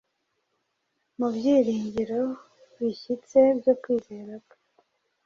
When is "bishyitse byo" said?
2.77-3.73